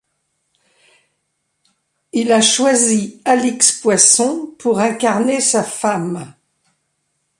[2.11, 6.33] Il a choisi Alix Poisson pour incarner sa femme.